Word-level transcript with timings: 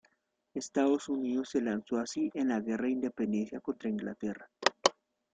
Estados 0.55 1.09
Unidos 1.09 1.49
se 1.49 1.61
lanzó 1.61 1.97
así 1.97 2.31
en 2.33 2.47
la 2.47 2.59
guerra 2.59 2.85
de 2.85 2.93
independencia 2.93 3.59
contra 3.61 3.87
Inglaterra. 3.87 4.49